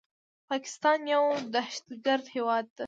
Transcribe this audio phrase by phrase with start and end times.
[0.49, 1.23] پاکستان يو
[1.53, 2.79] دهشتګرد هيواد ده